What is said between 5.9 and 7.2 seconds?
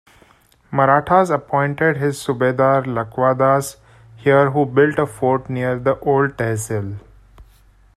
old tehsil.